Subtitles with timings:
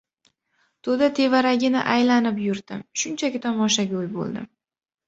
[0.87, 2.83] To‘da tevaragini aylanib yurdim.
[3.05, 4.53] Shunchaki tomoshago‘y bo‘ldim.